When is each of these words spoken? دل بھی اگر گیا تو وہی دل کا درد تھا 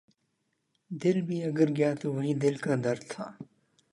دل 0.91 1.17
بھی 1.27 1.37
اگر 1.49 1.67
گیا 1.77 1.91
تو 2.01 2.07
وہی 2.15 2.33
دل 2.43 2.55
کا 2.63 2.73
درد 2.85 3.03
تھا 3.11 3.25